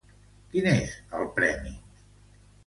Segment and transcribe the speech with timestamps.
[0.55, 1.75] Quin és el premi?